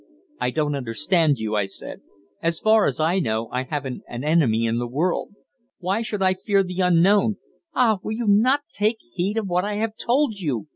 [0.39, 2.01] "I don't understand you," I said.
[2.41, 5.35] "As far as I know, I haven't an enemy in the world.
[5.77, 7.37] Why should I fear the unknown?"
[7.75, 7.99] "Ah!
[8.01, 10.65] will you not take heed of what I have told you?"